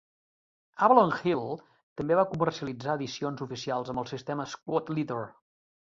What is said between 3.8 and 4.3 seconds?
al